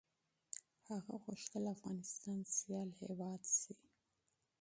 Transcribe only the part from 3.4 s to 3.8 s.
شي.